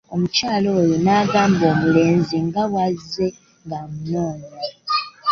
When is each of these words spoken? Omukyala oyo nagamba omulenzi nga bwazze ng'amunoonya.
Omukyala 0.13 0.67
oyo 0.81 0.95
nagamba 1.05 1.63
omulenzi 1.73 2.37
nga 2.47 2.63
bwazze 2.69 3.27
ng'amunoonya. 3.65 4.61